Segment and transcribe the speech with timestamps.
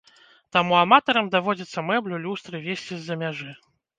[0.55, 3.51] Таму аматарам даводзіцца мэблю, люстры везці з-за мяжы.